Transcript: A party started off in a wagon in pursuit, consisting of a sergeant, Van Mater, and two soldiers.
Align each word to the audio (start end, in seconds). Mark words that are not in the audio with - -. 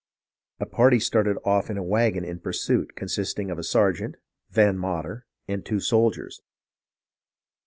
A 0.59 0.65
party 0.65 0.99
started 0.99 1.37
off 1.45 1.69
in 1.69 1.77
a 1.77 1.83
wagon 1.83 2.23
in 2.25 2.39
pursuit, 2.39 2.95
consisting 2.95 3.51
of 3.51 3.59
a 3.59 3.63
sergeant, 3.63 4.15
Van 4.49 4.75
Mater, 4.75 5.27
and 5.47 5.63
two 5.63 5.79
soldiers. 5.79 6.41